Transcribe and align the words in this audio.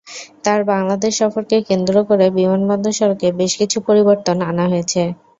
তাঁর 0.43 0.61
বাংলাদেশ 0.67 1.13
সফরকে 1.21 1.57
কেন্দ্র 1.69 1.95
করে 2.09 2.25
বিমানবন্দর 2.37 2.93
সড়কে 2.99 3.27
বেশ 3.39 3.51
কিছু 3.61 3.77
পরিবর্তন 3.87 4.37
আনা 4.49 4.65
হয়েছে। 4.71 5.01